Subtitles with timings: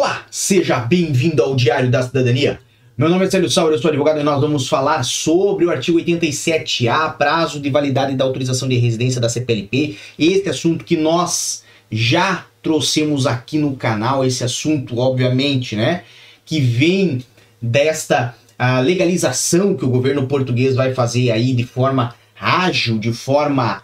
[0.00, 2.58] Olá, seja bem-vindo ao Diário da Cidadania.
[2.96, 5.98] Meu nome é Célio Sauer, eu sou advogado e nós vamos falar sobre o artigo
[5.98, 9.98] 87A, prazo de validade da autorização de residência da CPLP.
[10.18, 16.02] Este assunto que nós já trouxemos aqui no canal, esse assunto, obviamente, né,
[16.46, 17.22] que vem
[17.60, 18.34] desta
[18.82, 23.82] legalização que o governo português vai fazer aí de forma ágil, de forma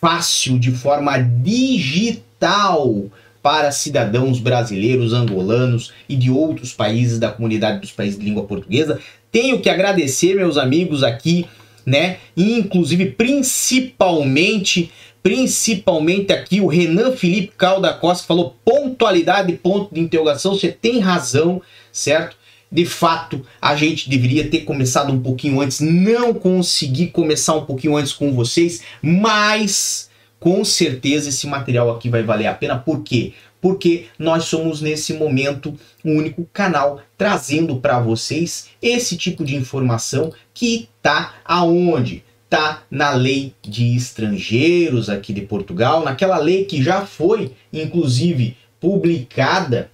[0.00, 3.10] fácil, de forma digital
[3.42, 9.00] para cidadãos brasileiros, angolanos e de outros países da comunidade dos países de língua portuguesa.
[9.30, 11.46] Tenho que agradecer meus amigos aqui,
[11.84, 12.18] né?
[12.36, 14.90] Inclusive, principalmente,
[15.22, 20.54] principalmente aqui o Renan Felipe Calda Costa falou pontualidade, ponto de interrogação.
[20.54, 22.36] Você tem razão, certo?
[22.70, 25.80] De fato, a gente deveria ter começado um pouquinho antes.
[25.80, 30.07] Não consegui começar um pouquinho antes com vocês, mas
[30.40, 32.78] com certeza esse material aqui vai valer a pena.
[32.78, 33.34] Por quê?
[33.60, 40.32] Porque nós somos nesse momento o único canal trazendo para vocês esse tipo de informação
[40.54, 42.22] que tá aonde?
[42.48, 49.90] Tá na lei de estrangeiros aqui de Portugal, naquela lei que já foi inclusive publicada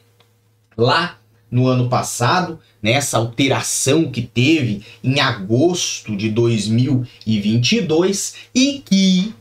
[0.76, 1.18] lá
[1.50, 9.32] no ano passado, nessa alteração que teve em agosto de 2022 e que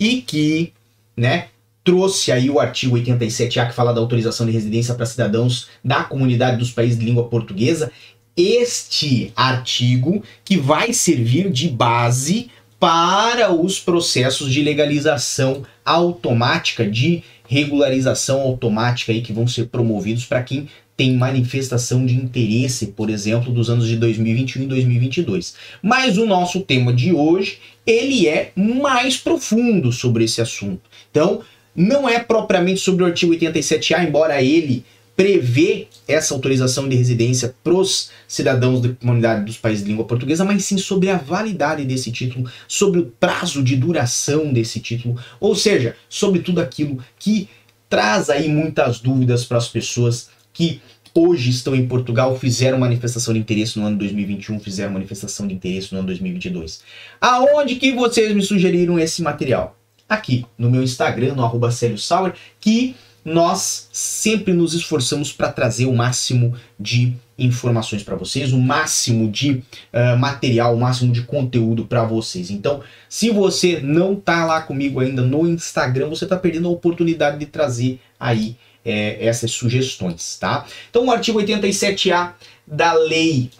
[0.00, 0.72] e que,
[1.14, 1.48] né,
[1.84, 6.56] trouxe aí o artigo 87A que fala da autorização de residência para cidadãos da comunidade
[6.56, 7.92] dos países de língua portuguesa.
[8.36, 18.40] Este artigo que vai servir de base para os processos de legalização automática, de regularização
[18.40, 20.68] automática aí que vão ser promovidos para quem
[21.00, 25.54] tem manifestação de interesse, por exemplo, dos anos de 2021 e 2022.
[25.82, 30.82] Mas o nosso tema de hoje, ele é mais profundo sobre esse assunto.
[31.10, 31.40] Então,
[31.74, 34.84] não é propriamente sobre o artigo 87A, embora ele
[35.16, 40.44] prevê essa autorização de residência para os cidadãos da comunidade dos países de língua portuguesa,
[40.44, 45.56] mas sim sobre a validade desse título, sobre o prazo de duração desse título, ou
[45.56, 47.48] seja, sobre tudo aquilo que
[47.88, 50.80] traz aí muitas dúvidas para as pessoas que
[51.14, 55.92] hoje estão em Portugal fizeram manifestação de interesse no ano 2021, fizeram manifestação de interesse
[55.92, 56.82] no ano 2022.
[57.20, 59.76] Aonde que vocês me sugeriram esse material?
[60.08, 65.94] Aqui, no meu Instagram, no arroba Sauer, que nós sempre nos esforçamos para trazer o
[65.94, 69.62] máximo de informações para vocês, o máximo de
[69.92, 72.50] uh, material, o máximo de conteúdo para vocês.
[72.50, 77.38] Então, se você não tá lá comigo ainda no Instagram, você está perdendo a oportunidade
[77.38, 80.66] de trazer aí é, essas sugestões, tá?
[80.88, 82.32] Então, o artigo 87A
[82.66, 83.50] da Lei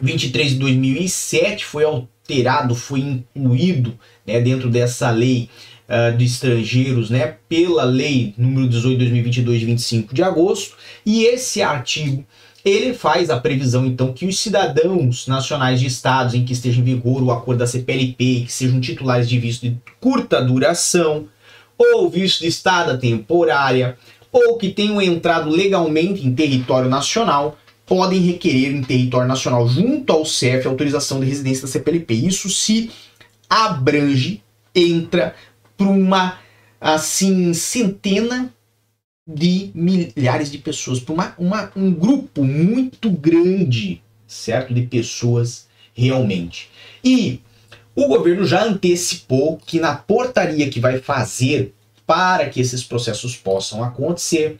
[0.00, 5.48] 23 de 2007 foi alterado, foi incluído né, dentro dessa lei
[5.88, 11.24] uh, de estrangeiros, né, pela lei número 18 de 2022 de 25 de agosto, e
[11.24, 12.24] esse artigo
[12.64, 16.84] ele faz a previsão então que os cidadãos nacionais de estados em que esteja em
[16.84, 21.28] vigor o acordo da CPLP, que sejam titulares de visto de curta duração
[21.78, 23.96] ou visto de estada temporária,
[24.36, 30.26] ou que tenham entrado legalmente em território nacional podem requerer em território nacional junto ao
[30.26, 32.14] CEF autorização de residência da CPLP.
[32.14, 32.90] Isso se
[33.48, 34.42] abrange,
[34.74, 35.34] entra
[35.76, 36.38] para uma
[36.80, 38.52] assim centena
[39.26, 46.68] de milhares de pessoas, para uma, uma, um grupo muito grande, certo, de pessoas realmente.
[47.02, 47.40] E
[47.94, 51.72] o governo já antecipou que na portaria que vai fazer
[52.06, 54.58] para que esses processos possam acontecer,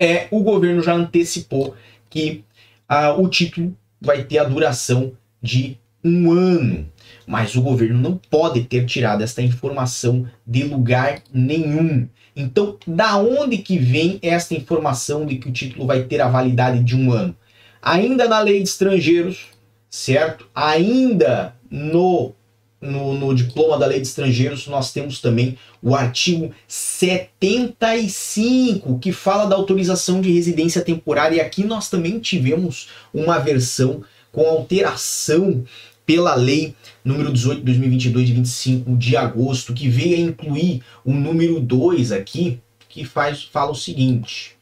[0.00, 1.74] é o governo já antecipou
[2.08, 2.44] que
[2.88, 5.12] ah, o título vai ter a duração
[5.42, 6.90] de um ano.
[7.26, 12.08] Mas o governo não pode ter tirado esta informação de lugar nenhum.
[12.34, 16.82] Então, da onde que vem esta informação de que o título vai ter a validade
[16.82, 17.36] de um ano?
[17.82, 19.46] Ainda na lei de estrangeiros,
[19.90, 20.48] certo?
[20.54, 22.32] Ainda no
[22.80, 29.46] no, no, diploma da lei de estrangeiros, nós temos também o artigo 75, que fala
[29.46, 31.36] da autorização de residência temporária.
[31.36, 35.64] E aqui nós também tivemos uma versão com alteração
[36.06, 36.74] pela lei
[37.04, 42.12] número 18 de 2022, de 25 de agosto, que veio a incluir o número 2
[42.12, 44.52] aqui, que faz, fala o seguinte: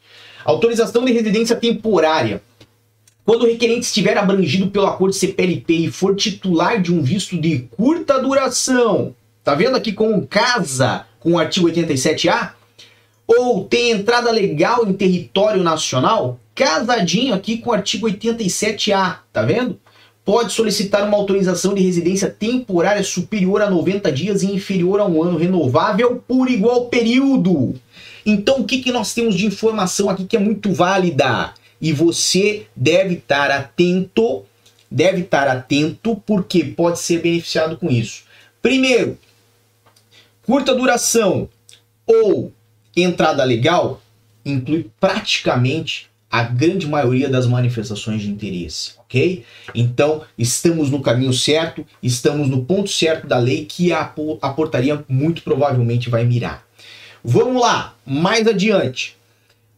[0.44, 2.43] autorização de residência temporária
[3.26, 7.69] quando o requerente estiver abrangido pelo acordo CPLP e for titular de um visto de
[7.76, 12.52] curta duração, tá vendo aqui com casa com o artigo 87A?
[13.26, 19.76] Ou tem entrada legal em território nacional, casadinho aqui com o artigo 87A, tá vendo?
[20.25, 25.20] Pode solicitar uma autorização de residência temporária superior a 90 dias e inferior a um
[25.20, 27.75] ano renovável por igual período.
[28.25, 31.52] Então, o que, que nós temos de informação aqui que é muito válida?
[31.81, 34.44] E você deve estar atento,
[34.90, 38.25] deve estar atento, porque pode ser beneficiado com isso.
[38.62, 39.19] Primeiro,
[40.44, 41.49] curta duração
[42.06, 42.52] ou
[42.96, 44.00] entrada legal
[44.44, 49.44] inclui praticamente a grande maioria das manifestações de interesse, ok?
[49.75, 55.43] Então, estamos no caminho certo, estamos no ponto certo da lei que a, portaria muito
[55.43, 56.67] provavelmente vai mirar.
[57.25, 59.15] Vamos lá, mais adiante.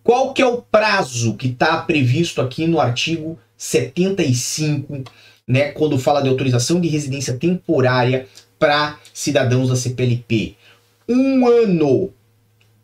[0.09, 5.05] Qual que é o prazo que está previsto aqui no artigo 75,
[5.47, 8.27] né, quando fala de autorização de residência temporária
[8.59, 10.57] para cidadãos da CPLP?
[11.07, 12.11] Um ano.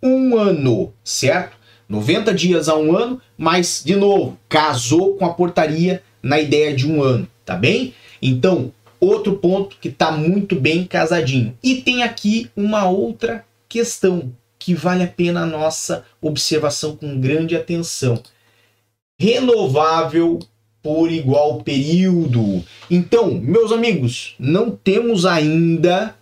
[0.02, 1.56] Um ano, certo?
[1.88, 6.86] 90 dias a um ano, mas, de novo, casou com a portaria na ideia de
[6.86, 7.94] um ano, tá bem?
[8.20, 11.56] Então, outro ponto que está muito bem casadinho.
[11.62, 14.30] E tem aqui uma outra questão
[14.64, 18.22] que vale a pena a nossa observação com grande atenção.
[19.20, 20.38] Renovável
[20.82, 22.64] por igual período.
[22.90, 26.14] Então, meus amigos, não temos ainda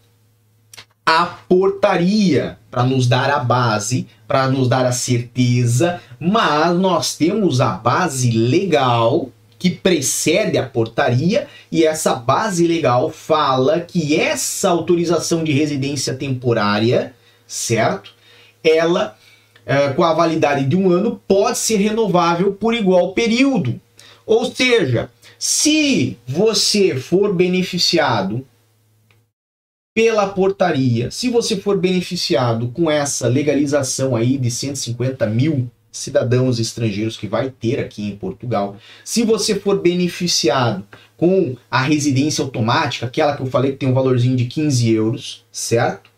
[1.07, 7.61] a portaria para nos dar a base, para nos dar a certeza, mas nós temos
[7.61, 15.45] a base legal que precede a portaria e essa base legal fala que essa autorização
[15.45, 17.15] de residência temporária,
[17.47, 18.22] certo?
[18.63, 19.17] Ela,
[19.65, 23.81] é, com a validade de um ano, pode ser renovável por igual período.
[24.25, 28.47] Ou seja, se você for beneficiado
[29.95, 31.11] pela portaria.
[31.11, 37.51] Se você for beneficiado com essa legalização aí de 150 mil cidadãos estrangeiros que vai
[37.51, 40.87] ter aqui em Portugal, se você for beneficiado
[41.17, 45.45] com a residência automática, aquela que eu falei que tem um valorzinho de 15 euros,
[45.53, 46.11] certo?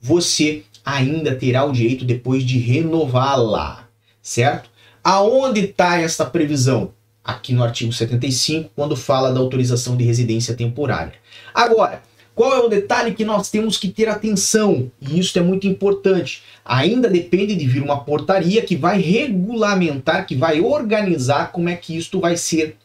[0.00, 3.88] Você ainda terá o direito depois de renová-la,
[4.22, 4.70] certo?
[5.02, 6.92] Aonde está esta previsão?
[7.24, 11.14] Aqui no artigo 75, quando fala da autorização de residência temporária.
[11.52, 12.00] Agora,
[12.36, 14.88] qual é o detalhe que nós temos que ter atenção?
[15.00, 16.44] E isso é muito importante.
[16.64, 21.96] Ainda depende de vir uma portaria que vai regulamentar, que vai organizar como é que
[21.96, 22.76] isto vai ser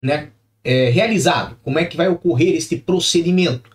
[0.00, 0.28] né,
[0.62, 3.73] é, realizado, como é que vai ocorrer este procedimento.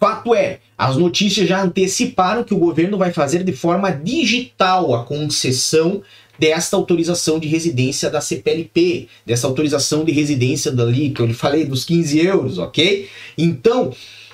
[0.00, 5.04] Fato é, as notícias já anteciparam que o governo vai fazer de forma digital a
[5.04, 6.00] concessão
[6.38, 11.66] desta autorização de residência da CPLP, dessa autorização de residência dali, que eu lhe falei
[11.66, 13.10] dos 15 euros, ok?
[13.36, 13.92] Então,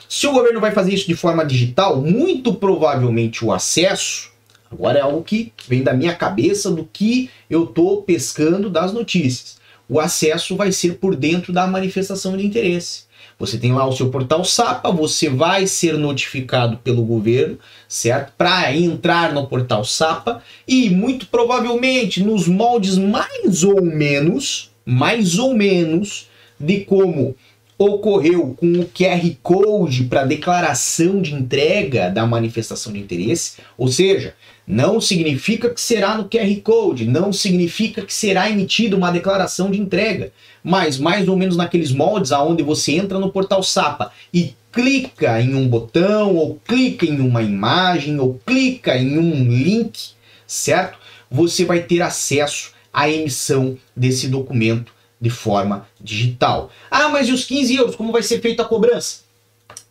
[0.08, 4.30] se o governo vai fazer isso de forma digital, muito provavelmente o acesso,
[4.70, 9.56] agora é algo que vem da minha cabeça do que eu estou pescando das notícias.
[9.88, 13.05] O acesso vai ser por dentro da manifestação de interesse.
[13.38, 18.32] Você tem lá o seu portal SAPA, você vai ser notificado pelo governo, certo?
[18.36, 25.54] Para entrar no portal SAPA e muito provavelmente nos moldes mais ou menos, mais ou
[25.54, 26.28] menos
[26.58, 27.36] de como
[27.78, 34.34] ocorreu com o QR Code para declaração de entrega da manifestação de interesse, ou seja,
[34.66, 39.78] não significa que será no QR Code, não significa que será emitida uma declaração de
[39.78, 40.32] entrega,
[40.64, 45.54] mas mais ou menos naqueles moldes aonde você entra no portal SAPA e clica em
[45.54, 50.10] um botão, ou clica em uma imagem, ou clica em um link,
[50.46, 50.98] certo?
[51.30, 56.70] Você vai ter acesso à emissão desse documento de forma digital.
[56.90, 57.96] Ah, mas e os 15 euros?
[57.96, 59.26] Como vai ser feita a cobrança?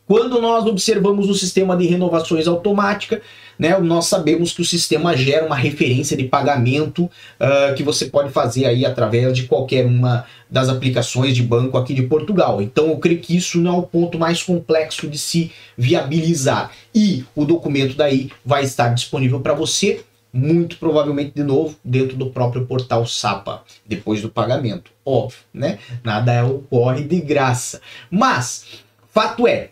[0.07, 3.21] Quando nós observamos o sistema de renovações automática,
[3.57, 8.31] né, nós sabemos que o sistema gera uma referência de pagamento uh, que você pode
[8.31, 12.61] fazer aí através de qualquer uma das aplicações de banco aqui de Portugal.
[12.61, 16.71] Então eu creio que isso não é o ponto mais complexo de se viabilizar.
[16.93, 20.03] E o documento daí vai estar disponível para você
[20.35, 24.91] muito provavelmente de novo dentro do próprio portal SAPA, depois do pagamento.
[25.05, 25.79] Óbvio, né?
[26.03, 27.79] Nada ocorre de graça.
[28.11, 28.65] Mas,
[29.07, 29.69] fato é,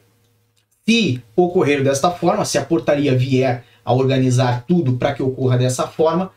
[0.88, 5.86] se ocorrer desta forma, se a portaria vier a organizar tudo para que ocorra dessa
[5.86, 6.32] forma,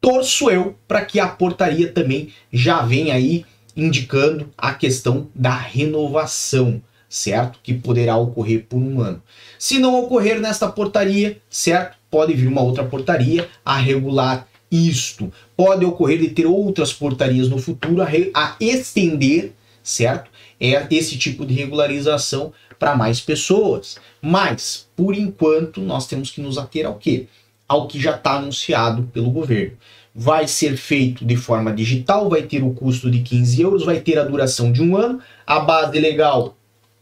[0.00, 3.44] torço eu para que a portaria também já venha aí
[3.76, 7.58] indicando a questão da renovação, certo?
[7.62, 9.22] Que poderá ocorrer por um ano.
[9.58, 11.98] Se não ocorrer nesta portaria, certo?
[12.10, 15.32] pode vir uma outra portaria a regular isto.
[15.56, 20.30] Pode ocorrer de ter outras portarias no futuro a, a estender, certo?
[20.60, 23.96] É esse tipo de regularização para mais pessoas.
[24.20, 27.26] Mas, por enquanto, nós temos que nos ater ao quê?
[27.66, 29.76] Ao que já está anunciado pelo governo.
[30.14, 34.18] Vai ser feito de forma digital, vai ter o custo de 15 euros, vai ter
[34.18, 36.56] a duração de um ano, a base legal,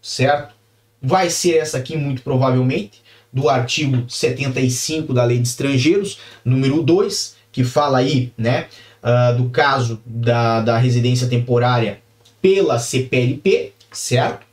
[0.06, 0.54] certo?
[1.02, 7.34] Vai ser essa aqui, muito provavelmente do artigo 75 da Lei de Estrangeiros, número 2,
[7.50, 8.68] que fala aí, né,
[9.02, 12.00] uh, do caso da, da residência temporária
[12.40, 14.46] pela CPLP, certo?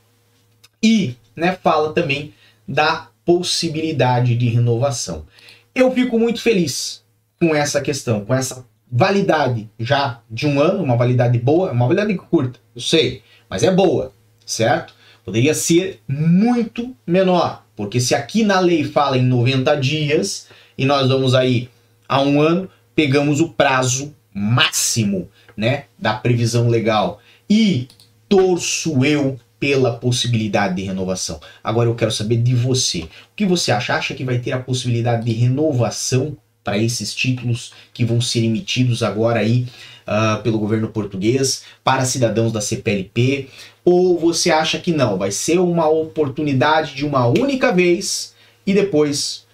[0.81, 2.33] E, né, fala também
[2.67, 5.23] da possibilidade de renovação.
[5.75, 7.03] Eu fico muito feliz
[7.39, 12.15] com essa questão, com essa validade já de um ano, uma validade boa, uma validade
[12.15, 14.11] curta, eu sei, mas é boa,
[14.45, 14.93] certo?
[15.25, 21.07] Poderia ser muito menor, porque se aqui na lei fala em 90 dias e nós
[21.07, 21.69] vamos aí
[22.07, 27.87] a um ano, pegamos o prazo máximo, né, da previsão legal e
[28.27, 31.39] torço eu pela possibilidade de renovação.
[31.63, 33.03] Agora eu quero saber de você.
[33.03, 33.95] O que você acha?
[33.95, 39.03] Acha que vai ter a possibilidade de renovação para esses títulos que vão ser emitidos
[39.03, 39.67] agora aí
[40.07, 43.49] uh, pelo governo português para cidadãos da CPLP?
[43.83, 45.17] Ou você acha que não?
[45.17, 48.33] Vai ser uma oportunidade de uma única vez
[48.65, 49.45] e depois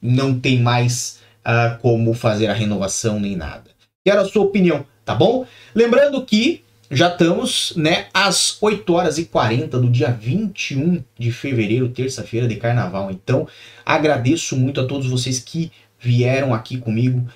[0.00, 3.70] não tem mais uh, como fazer a renovação nem nada?
[4.04, 5.46] Quero a sua opinião, tá bom?
[5.74, 11.88] Lembrando que já estamos, né, às 8 horas e 40 do dia 21 de fevereiro,
[11.88, 13.10] terça-feira de carnaval.
[13.10, 13.48] Então,
[13.84, 17.26] agradeço muito a todos vocês que vieram aqui comigo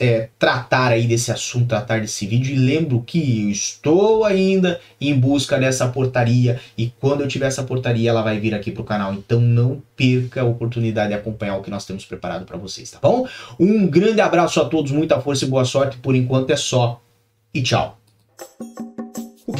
[0.00, 2.54] é, tratar aí desse assunto, tratar desse vídeo.
[2.54, 7.62] E lembro que eu estou ainda em busca dessa portaria e quando eu tiver essa
[7.62, 9.12] portaria ela vai vir aqui pro canal.
[9.14, 12.98] Então não perca a oportunidade de acompanhar o que nós temos preparado para vocês, tá
[13.00, 13.26] bom?
[13.58, 15.96] Um grande abraço a todos, muita força e boa sorte.
[15.98, 17.00] Por enquanto é só
[17.54, 17.98] e tchau.